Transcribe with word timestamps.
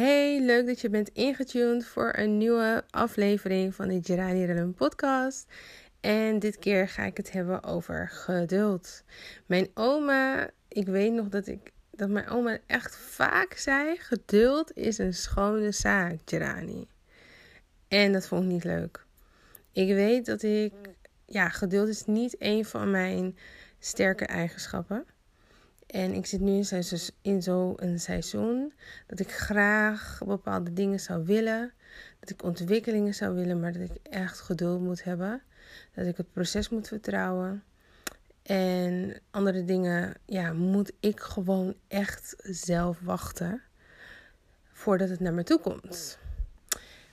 Hey, 0.00 0.40
leuk 0.40 0.66
dat 0.66 0.80
je 0.80 0.90
bent 0.90 1.08
ingetuned 1.08 1.86
voor 1.86 2.12
een 2.16 2.38
nieuwe 2.38 2.84
aflevering 2.90 3.74
van 3.74 3.88
de 3.88 4.00
Gerani 4.02 4.44
Rellen 4.44 4.74
podcast. 4.74 5.46
En 6.00 6.38
dit 6.38 6.58
keer 6.58 6.88
ga 6.88 7.02
ik 7.04 7.16
het 7.16 7.32
hebben 7.32 7.62
over 7.62 8.08
geduld. 8.08 9.02
Mijn 9.46 9.68
oma, 9.74 10.50
ik 10.68 10.86
weet 10.86 11.12
nog 11.12 11.28
dat, 11.28 11.46
ik, 11.46 11.72
dat 11.90 12.08
mijn 12.08 12.28
oma 12.28 12.58
echt 12.66 12.96
vaak 12.96 13.52
zei: 13.52 13.96
geduld 13.96 14.76
is 14.76 14.98
een 14.98 15.14
schone 15.14 15.72
zaak, 15.72 16.18
Gerani. 16.24 16.86
En 17.88 18.12
dat 18.12 18.26
vond 18.26 18.42
ik 18.42 18.48
niet 18.48 18.64
leuk. 18.64 19.04
Ik 19.72 19.88
weet 19.88 20.26
dat 20.26 20.42
ik, 20.42 20.72
ja, 21.26 21.48
geduld 21.48 21.88
is 21.88 22.04
niet 22.06 22.36
een 22.38 22.64
van 22.64 22.90
mijn 22.90 23.36
sterke 23.78 24.24
eigenschappen. 24.24 25.04
En 25.90 26.14
ik 26.14 26.26
zit 26.26 26.40
nu 26.40 26.64
in 27.22 27.42
zo'n 27.42 27.78
seizoen 27.96 28.72
dat 29.06 29.20
ik 29.20 29.32
graag 29.32 30.20
bepaalde 30.26 30.72
dingen 30.72 31.00
zou 31.00 31.24
willen. 31.24 31.72
Dat 32.20 32.30
ik 32.30 32.42
ontwikkelingen 32.42 33.14
zou 33.14 33.34
willen, 33.34 33.60
maar 33.60 33.72
dat 33.72 33.82
ik 33.82 33.96
echt 34.02 34.40
geduld 34.40 34.80
moet 34.80 35.04
hebben. 35.04 35.42
Dat 35.94 36.06
ik 36.06 36.16
het 36.16 36.32
proces 36.32 36.68
moet 36.68 36.88
vertrouwen. 36.88 37.62
En 38.42 39.20
andere 39.30 39.64
dingen, 39.64 40.14
ja, 40.24 40.52
moet 40.52 40.92
ik 41.00 41.20
gewoon 41.20 41.74
echt 41.88 42.34
zelf 42.38 43.00
wachten 43.00 43.62
voordat 44.72 45.08
het 45.08 45.20
naar 45.20 45.34
me 45.34 45.42
toe 45.42 45.60
komt. 45.60 46.18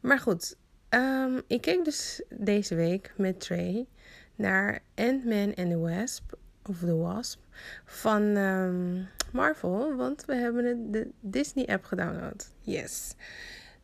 Maar 0.00 0.18
goed, 0.18 0.56
ehm, 0.88 1.40
ik 1.46 1.60
keek 1.60 1.84
dus 1.84 2.22
deze 2.28 2.74
week 2.74 3.14
met 3.16 3.40
Trey 3.40 3.86
naar 4.34 4.82
Ant-Man 4.94 5.54
and 5.54 5.70
the 5.70 5.78
Wasp 5.78 6.34
of 6.68 6.78
The 6.78 6.96
Wasp 6.96 7.40
van 7.84 8.22
um, 8.22 9.08
Marvel. 9.32 9.96
Want 9.96 10.24
we 10.24 10.34
hebben 10.34 10.90
de 10.92 11.08
Disney-app 11.20 11.84
gedownload. 11.84 12.50
Yes. 12.60 13.14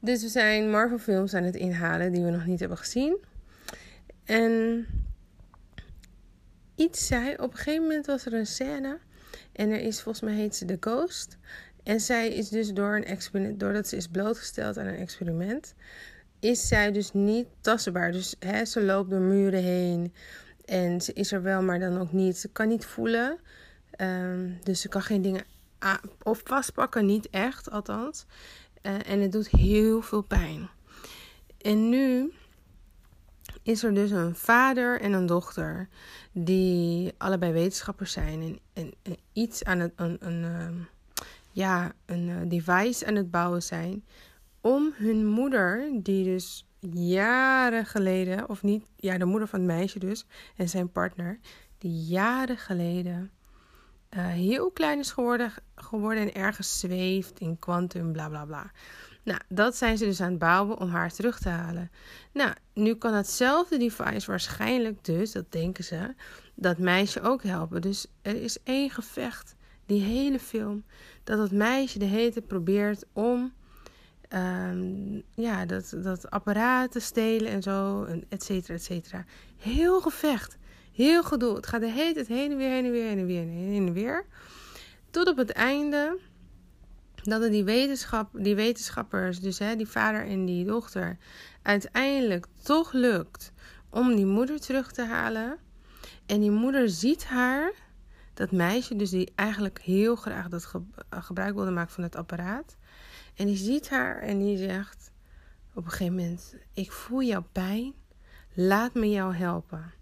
Dus 0.00 0.22
we 0.22 0.28
zijn 0.28 0.70
Marvel-films 0.70 1.34
aan 1.34 1.42
het 1.42 1.56
inhalen 1.56 2.12
die 2.12 2.24
we 2.24 2.30
nog 2.30 2.46
niet 2.46 2.60
hebben 2.60 2.78
gezien. 2.78 3.18
En 4.24 4.86
iets 6.74 7.06
zei, 7.06 7.34
op 7.34 7.50
een 7.50 7.56
gegeven 7.56 7.82
moment 7.82 8.06
was 8.06 8.26
er 8.26 8.34
een 8.34 8.46
scène. 8.46 8.98
En 9.52 9.70
er 9.70 9.80
is, 9.80 10.00
volgens 10.00 10.24
mij 10.24 10.34
heet 10.34 10.56
ze 10.56 10.64
The 10.64 10.76
Ghost. 10.80 11.36
En 11.82 12.00
zij 12.00 12.28
is 12.28 12.48
dus 12.48 12.72
door 12.72 12.96
een 12.96 13.04
experiment, 13.04 13.60
doordat 13.60 13.88
ze 13.88 13.96
is 13.96 14.08
blootgesteld 14.08 14.78
aan 14.78 14.86
een 14.86 14.96
experiment, 14.96 15.74
is 16.40 16.68
zij 16.68 16.92
dus 16.92 17.12
niet 17.12 17.46
tastbaar. 17.60 18.12
Dus 18.12 18.36
hè, 18.38 18.64
ze 18.64 18.82
loopt 18.82 19.10
door 19.10 19.20
muren 19.20 19.62
heen. 19.62 20.12
En 20.68 21.00
ze 21.00 21.12
is 21.12 21.32
er 21.32 21.42
wel, 21.42 21.62
maar 21.62 21.78
dan 21.78 21.98
ook 21.98 22.12
niet. 22.12 22.36
Ze 22.36 22.48
kan 22.48 22.68
niet 22.68 22.84
voelen. 22.84 23.38
Um, 24.00 24.58
dus 24.62 24.80
ze 24.80 24.88
kan 24.88 25.02
geen 25.02 25.22
dingen 25.22 25.44
of 26.22 26.40
vastpakken, 26.44 27.06
niet 27.06 27.30
echt 27.30 27.70
althans. 27.70 28.26
Uh, 28.82 29.10
en 29.10 29.20
het 29.20 29.32
doet 29.32 29.48
heel 29.48 30.02
veel 30.02 30.22
pijn. 30.22 30.68
En 31.58 31.88
nu 31.88 32.32
is 33.62 33.82
er 33.82 33.94
dus 33.94 34.10
een 34.10 34.36
vader 34.36 35.00
en 35.00 35.12
een 35.12 35.26
dochter 35.26 35.88
die 36.32 37.14
allebei 37.18 37.52
wetenschappers 37.52 38.12
zijn 38.12 38.58
en, 38.72 38.92
en, 39.02 39.16
iets 39.32 39.64
aan 39.64 39.78
het 39.78 39.92
een, 39.96 40.16
een, 40.20 40.42
uh, 40.42 40.84
ja, 41.50 41.92
een 42.06 42.28
uh, 42.28 42.36
device 42.48 43.06
aan 43.06 43.14
het 43.14 43.30
bouwen 43.30 43.62
zijn 43.62 44.04
om 44.60 44.92
hun 44.94 45.26
moeder, 45.26 45.90
die 46.02 46.24
dus 46.24 46.67
jaren 46.80 47.86
geleden, 47.86 48.48
of 48.48 48.62
niet, 48.62 48.84
ja, 48.96 49.18
de 49.18 49.24
moeder 49.24 49.48
van 49.48 49.58
het 49.58 49.68
meisje 49.68 49.98
dus, 49.98 50.26
en 50.56 50.68
zijn 50.68 50.92
partner, 50.92 51.38
die 51.78 52.04
jaren 52.04 52.56
geleden 52.56 53.30
uh, 54.16 54.26
heel 54.26 54.70
klein 54.70 54.98
is 54.98 55.10
geworden, 55.10 55.52
geworden 55.74 56.22
en 56.22 56.34
ergens 56.34 56.78
zweeft 56.78 57.40
in 57.40 57.58
kwantum, 57.58 58.12
bla 58.12 58.28
bla 58.28 58.44
bla. 58.44 58.70
Nou, 59.22 59.40
dat 59.48 59.76
zijn 59.76 59.98
ze 59.98 60.04
dus 60.04 60.20
aan 60.20 60.30
het 60.30 60.38
bouwen 60.38 60.78
om 60.78 60.88
haar 60.88 61.12
terug 61.12 61.38
te 61.38 61.48
halen. 61.48 61.90
Nou, 62.32 62.52
nu 62.74 62.94
kan 62.94 63.12
datzelfde 63.12 63.78
device 63.78 64.30
waarschijnlijk 64.30 65.04
dus, 65.04 65.32
dat 65.32 65.52
denken 65.52 65.84
ze, 65.84 66.14
dat 66.54 66.78
meisje 66.78 67.20
ook 67.20 67.42
helpen. 67.42 67.80
Dus 67.80 68.06
er 68.22 68.42
is 68.42 68.62
één 68.62 68.90
gevecht, 68.90 69.56
die 69.86 70.02
hele 70.02 70.38
film, 70.38 70.84
dat 71.24 71.38
dat 71.38 71.50
meisje 71.50 71.98
de 71.98 72.08
tijd 72.10 72.46
probeert 72.46 73.04
om 73.12 73.52
um, 74.34 75.22
ja, 75.34 75.66
dat, 75.66 75.94
dat 76.02 76.30
apparaat 76.30 76.92
te 76.92 77.00
stelen 77.00 77.50
en 77.50 77.62
zo, 77.62 78.04
et 78.28 78.42
cetera, 78.42 78.74
et 78.74 78.82
cetera. 78.82 79.24
Heel 79.56 80.00
gevecht, 80.00 80.56
heel 80.92 81.22
gedoe. 81.22 81.54
Het 81.54 81.66
gaat 81.66 81.80
de 81.80 81.90
hele 81.90 82.14
tijd 82.14 82.28
heen 82.28 82.50
en 82.50 82.56
weer, 82.56 82.70
heen 82.70 82.84
en 82.84 82.90
weer, 82.90 83.08
heen 83.08 83.18
en 83.18 83.26
weer, 83.26 83.46
heen 83.46 83.86
en 83.86 83.92
weer. 83.92 84.24
Tot 85.10 85.28
op 85.28 85.36
het 85.36 85.50
einde 85.50 86.18
dat 87.22 87.50
die, 87.50 87.64
wetenschap, 87.64 88.28
die 88.32 88.54
wetenschappers, 88.54 89.40
dus 89.40 89.58
hè, 89.58 89.76
die 89.76 89.88
vader 89.88 90.26
en 90.26 90.44
die 90.44 90.64
dochter, 90.64 91.18
uiteindelijk 91.62 92.46
toch 92.62 92.92
lukt 92.92 93.52
om 93.90 94.16
die 94.16 94.26
moeder 94.26 94.60
terug 94.60 94.92
te 94.92 95.02
halen. 95.02 95.58
En 96.26 96.40
die 96.40 96.50
moeder 96.50 96.90
ziet 96.90 97.24
haar, 97.24 97.72
dat 98.38 98.50
meisje, 98.50 98.96
dus 98.96 99.10
die 99.10 99.32
eigenlijk 99.34 99.80
heel 99.80 100.16
graag 100.16 100.48
dat 100.48 100.74
gebruik 101.10 101.54
wilde 101.54 101.70
maken 101.70 101.92
van 101.92 102.02
het 102.02 102.16
apparaat. 102.16 102.76
En 103.34 103.46
die 103.46 103.56
ziet 103.56 103.90
haar 103.90 104.20
en 104.20 104.38
die 104.38 104.56
zegt 104.56 105.10
op 105.74 105.84
een 105.84 105.90
gegeven 105.90 106.14
moment: 106.14 106.54
Ik 106.72 106.92
voel 106.92 107.22
jouw 107.22 107.46
pijn, 107.52 107.92
laat 108.54 108.94
me 108.94 109.10
jou 109.10 109.34
helpen. 109.34 109.92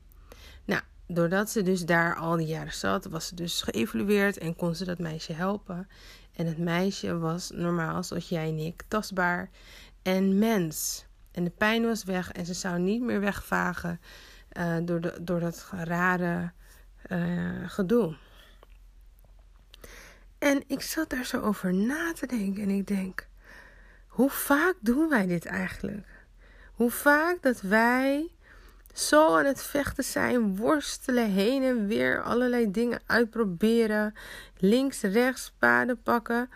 Nou, 0.64 0.82
doordat 1.06 1.50
ze 1.50 1.62
dus 1.62 1.84
daar 1.84 2.16
al 2.16 2.36
die 2.36 2.46
jaren 2.46 2.72
zat, 2.74 3.04
was 3.04 3.26
ze 3.26 3.34
dus 3.34 3.62
geëvalueerd 3.62 4.38
en 4.38 4.56
kon 4.56 4.74
ze 4.74 4.84
dat 4.84 4.98
meisje 4.98 5.32
helpen. 5.32 5.88
En 6.32 6.46
het 6.46 6.58
meisje 6.58 7.18
was 7.18 7.50
normaal, 7.50 8.02
zoals 8.02 8.28
jij 8.28 8.48
en 8.48 8.58
ik, 8.58 8.82
tastbaar 8.88 9.50
en 10.02 10.38
mens. 10.38 11.06
En 11.30 11.44
de 11.44 11.50
pijn 11.50 11.82
was 11.82 12.04
weg 12.04 12.32
en 12.32 12.46
ze 12.46 12.54
zou 12.54 12.78
niet 12.78 13.02
meer 13.02 13.20
wegvagen 13.20 14.00
uh, 14.52 14.76
door, 14.82 15.00
de, 15.00 15.18
door 15.22 15.40
dat 15.40 15.68
rare 15.72 16.52
uh, 17.08 17.50
gedoe. 17.66 18.16
En 20.38 20.62
ik 20.66 20.82
zat 20.82 21.10
daar 21.10 21.24
zo 21.24 21.40
over 21.40 21.74
na 21.74 22.12
te 22.12 22.26
denken 22.26 22.62
en 22.62 22.70
ik 22.70 22.86
denk, 22.86 23.26
hoe 24.06 24.30
vaak 24.30 24.74
doen 24.80 25.08
wij 25.08 25.26
dit 25.26 25.44
eigenlijk? 25.46 26.06
Hoe 26.72 26.90
vaak 26.90 27.42
dat 27.42 27.60
wij 27.60 28.30
zo 28.98 29.36
aan 29.36 29.44
het 29.44 29.62
vechten 29.62 30.04
zijn, 30.04 30.56
worstelen 30.56 31.30
heen 31.30 31.62
en 31.62 31.86
weer, 31.86 32.22
allerlei 32.22 32.70
dingen 32.70 33.00
uitproberen, 33.06 34.14
links, 34.56 35.00
rechts, 35.00 35.52
paden 35.58 36.02
pakken. 36.02 36.50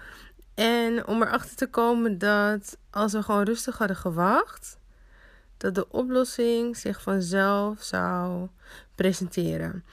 En 0.55 1.07
om 1.07 1.23
erachter 1.23 1.57
te 1.57 1.67
komen 1.67 2.19
dat 2.19 2.79
als 2.91 3.13
we 3.13 3.23
gewoon 3.23 3.45
rustig 3.45 3.79
hadden 3.79 3.97
gewacht, 3.97 4.79
dat 5.57 5.75
de 5.75 5.89
oplossing 5.89 6.77
zich 6.77 7.03
vanzelf 7.03 7.83
zou 7.83 8.49
presenteren. 8.95 9.85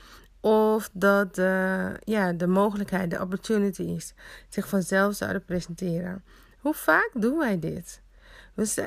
Of 0.47 0.89
dat 0.93 1.35
de, 1.35 1.91
ja, 2.03 2.33
de 2.33 2.47
mogelijkheid, 2.47 3.11
de 3.11 3.21
opportunities 3.21 4.13
zich 4.49 4.67
vanzelf 4.67 5.15
zouden 5.15 5.45
presenteren. 5.45 6.23
Hoe 6.59 6.73
vaak 6.73 7.09
doen 7.13 7.37
wij 7.37 7.59
dit? 7.59 8.01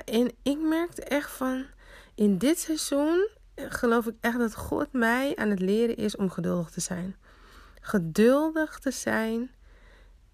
En 0.04 0.30
ik 0.42 0.58
merkte 0.60 1.02
echt 1.02 1.30
van, 1.30 1.64
in 2.14 2.38
dit 2.38 2.58
seizoen 2.58 3.28
geloof 3.56 4.06
ik 4.06 4.14
echt 4.20 4.38
dat 4.38 4.56
God 4.56 4.92
mij 4.92 5.36
aan 5.36 5.50
het 5.50 5.60
leren 5.60 5.96
is 5.96 6.16
om 6.16 6.30
geduldig 6.30 6.70
te 6.70 6.80
zijn. 6.80 7.16
Geduldig 7.80 8.78
te 8.78 8.90
zijn 8.90 9.50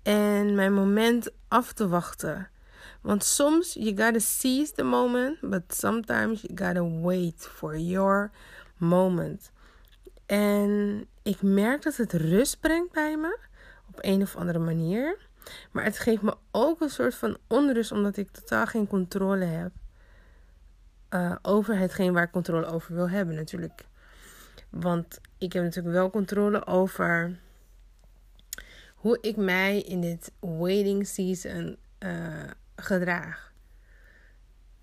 en 0.03 0.55
mijn 0.55 0.75
moment 0.75 1.31
af 1.49 1.73
te 1.73 1.89
wachten. 1.89 2.49
Want 3.01 3.25
soms 3.25 3.73
you 3.73 3.97
gotta 3.97 4.19
seize 4.19 4.73
the 4.73 4.83
moment, 4.83 5.41
but 5.41 5.63
sometimes 5.69 6.43
you 6.43 6.57
gotta 6.57 7.01
wait 7.01 7.49
for 7.53 7.79
your 7.79 8.31
moment. 8.77 9.51
En 10.27 11.07
ik 11.27 11.43
merk 11.43 11.83
dat 11.83 11.97
het 11.97 12.13
rust 12.13 12.61
brengt 12.61 12.93
bij 12.93 13.17
me 13.17 13.39
op 13.89 13.99
een 14.01 14.23
of 14.23 14.37
andere 14.37 14.59
manier. 14.59 15.17
Maar 15.71 15.85
het 15.85 15.99
geeft 15.99 16.23
me 16.23 16.37
ook 16.51 16.81
een 16.81 16.91
soort 16.91 17.15
van 17.15 17.37
onrust 17.47 17.93
omdat 17.93 18.17
ik 18.17 18.31
totaal 18.31 18.67
geen 18.67 18.87
controle 18.87 19.45
heb 19.45 19.73
uh, 21.11 21.37
over 21.43 21.79
hetgeen 21.79 22.13
waar 22.13 22.23
ik 22.23 22.31
controle 22.31 22.67
over 22.67 22.95
wil 22.95 23.09
hebben 23.09 23.35
natuurlijk. 23.35 23.85
Want 24.71 25.21
ik 25.39 25.53
heb 25.53 25.63
natuurlijk 25.63 25.95
wel 25.95 26.11
controle 26.11 26.67
over 26.67 27.39
hoe 28.95 29.19
ik 29.21 29.37
mij 29.37 29.81
in 29.81 30.01
dit 30.01 30.33
waiting 30.41 31.07
season 31.07 31.77
uh, 31.99 32.51
gedraag. 32.77 33.53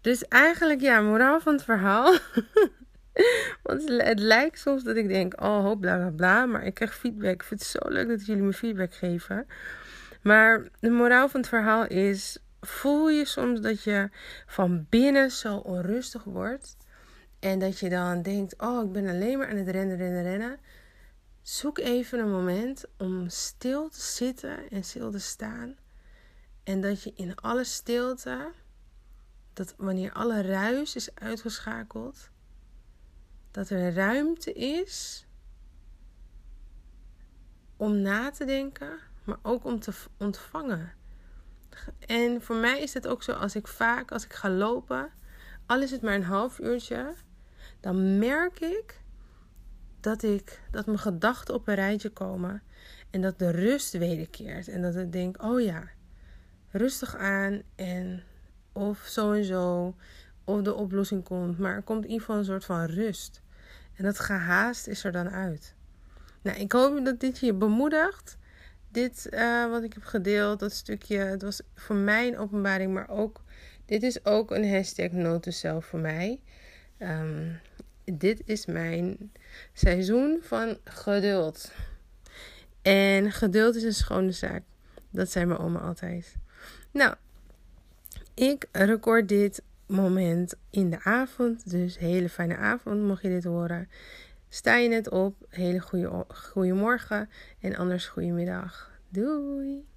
Dus 0.01 0.28
eigenlijk, 0.28 0.81
ja, 0.81 1.01
moraal 1.01 1.40
van 1.40 1.54
het 1.54 1.63
verhaal. 1.63 2.13
Want 3.63 3.89
het 3.89 4.19
lijkt 4.19 4.60
soms 4.60 4.83
dat 4.83 4.95
ik 4.95 5.07
denk, 5.07 5.42
oh, 5.42 5.80
bla 5.80 5.95
bla 5.98 6.10
bla. 6.10 6.45
Maar 6.45 6.65
ik 6.65 6.74
krijg 6.74 6.95
feedback. 6.95 7.33
Ik 7.33 7.44
vind 7.44 7.60
het 7.60 7.69
zo 7.69 7.89
leuk 7.89 8.07
dat 8.07 8.25
jullie 8.25 8.44
me 8.44 8.54
feedback 8.54 8.94
geven. 8.94 9.48
Maar 10.21 10.68
de 10.80 10.89
moraal 10.89 11.30
van 11.30 11.39
het 11.39 11.50
verhaal 11.50 11.88
is: 11.88 12.38
voel 12.62 13.10
je 13.10 13.25
soms 13.25 13.62
dat 13.62 13.83
je 13.83 14.10
van 14.45 14.86
binnen 14.89 15.31
zo 15.31 15.57
onrustig 15.57 16.24
wordt. 16.24 16.77
En 17.39 17.60
dat 17.60 17.80
je 17.80 17.89
dan 17.89 18.21
denkt: 18.21 18.62
oh, 18.62 18.83
ik 18.83 18.92
ben 18.92 19.07
alleen 19.07 19.38
maar 19.38 19.50
aan 19.50 19.57
het 19.57 19.69
rennen, 19.69 19.98
rennen, 19.98 20.24
rennen. 20.24 20.59
Zoek 21.42 21.77
even 21.77 22.19
een 22.19 22.31
moment 22.31 22.86
om 22.98 23.30
stil 23.30 23.89
te 23.89 24.01
zitten 24.01 24.69
en 24.69 24.83
stil 24.83 25.12
te 25.12 25.19
staan. 25.19 25.75
En 26.63 26.81
dat 26.81 27.04
je 27.04 27.13
in 27.16 27.36
alle 27.36 27.63
stilte, 27.63 28.51
dat 29.54 29.74
wanneer 29.77 30.12
alle 30.12 30.42
ruis 30.42 30.95
is 30.95 31.16
uitgeschakeld, 31.16 32.30
dat 33.54 33.70
er 33.70 33.94
ruimte 33.94 34.54
is 34.54 35.26
om 37.78 38.02
na 38.02 38.32
te 38.32 38.46
denken, 38.46 39.00
maar 39.24 39.38
ook 39.42 39.66
om 39.66 39.80
te 39.80 39.94
ontvangen. 40.18 40.92
En 42.00 42.42
voor 42.42 42.56
mij 42.56 42.82
is 42.82 42.94
het 42.94 43.08
ook 43.08 43.24
zo 43.24 43.32
als 43.32 43.56
ik 43.56 43.68
vaak, 43.68 44.12
als 44.12 44.26
ik 44.26 44.34
ga 44.34 44.50
lopen, 44.50 45.12
al 45.66 45.82
is 45.82 45.92
het 45.92 46.02
maar 46.02 46.16
een 46.16 46.24
half 46.24 46.60
uurtje, 46.60 47.14
dan 47.80 48.18
merk 48.18 48.60
ik 48.60 49.02
dat 50.00 50.24
ik 50.24 50.62
dat 50.72 50.86
mijn 50.86 51.00
gedachten 51.00 51.54
op 51.54 51.68
een 51.68 51.76
rijtje 51.76 52.10
komen 52.10 52.64
en 53.10 53.22
dat 53.22 53.40
de 53.40 53.50
rust 53.50 53.98
wederkeert 53.98 54.68
en 54.68 54.82
dat 54.82 54.96
ik 54.96 55.12
denk, 55.12 55.44
oh 55.44 55.62
ja, 55.62 55.90
rustig 56.70 57.16
aan 57.16 57.62
en 57.76 58.24
of 58.72 58.98
zo 58.98 59.32
en 59.32 59.44
zo 59.44 59.96
of 60.44 60.62
de 60.62 60.74
oplossing 60.74 61.24
komt, 61.24 61.60
maar 61.60 61.75
er 61.75 61.81
komt 61.81 62.04
in 62.04 62.10
ieder 62.10 62.25
geval 62.25 62.40
een 62.40 62.45
soort 62.45 62.66
van 62.66 62.86
rust. 62.86 63.42
En 63.95 64.04
dat 64.04 64.19
gehaast 64.19 64.88
is 64.88 65.04
er 65.04 65.12
dan 65.12 65.30
uit. 65.30 65.75
Nou, 66.42 66.57
ik 66.57 66.72
hoop 66.72 67.06
dat 67.06 67.19
dit 67.19 67.40
je 67.40 67.54
bemoedigt. 67.54 68.38
Dit 68.92 69.28
uh, 69.30 69.69
wat 69.69 69.84
ik 69.84 69.94
heb 69.94 70.04
gedeeld, 70.04 70.60
dat 70.60 70.72
stukje, 70.72 71.18
het 71.18 71.42
was 71.42 71.62
voor 71.75 71.95
mij 71.95 72.28
een 72.28 72.38
openbaring, 72.38 72.94
maar 72.94 73.10
ook, 73.10 73.42
dit 73.86 74.04
is 74.04 74.25
ook 74.25 74.51
een 74.51 74.69
hashtag 74.69 75.12
note 75.12 75.51
zelf 75.51 75.86
voor 75.86 76.00
mij. 76.00 76.42
Um, 77.00 77.60
dit 78.06 78.42
is 78.45 78.66
mijn 78.66 79.31
seizoen 79.74 80.40
van 80.42 80.78
geduld. 80.84 81.72
En 82.81 83.31
geduld 83.31 83.75
is 83.75 83.84
een 83.84 83.94
schone 83.94 84.31
zaak. 84.31 84.63
Dat 85.10 85.31
zei 85.31 85.45
mijn 85.45 85.60
oma 85.60 85.80
altijd. 85.80 86.36
Nou, 86.92 87.16
ik 88.34 88.68
record 88.72 89.28
dit 89.30 89.62
moment 89.95 90.56
in 90.69 90.90
de 90.90 91.04
avond. 91.04 91.69
Dus 91.69 91.98
hele 91.98 92.30
fijne 92.30 92.57
avond, 92.57 93.01
mocht 93.01 93.22
je 93.22 93.30
dit 93.30 93.44
horen. 93.44 93.90
Sta 94.50 94.75
je 94.75 94.90
net 94.90 95.10
op, 95.10 95.36
hele 95.50 95.80
goede, 95.80 96.25
goede 96.28 96.74
morgen 96.74 97.30
en 97.60 97.75
anders 97.75 98.07
goede 98.07 98.31
middag. 98.31 98.92
Doei! 99.10 99.93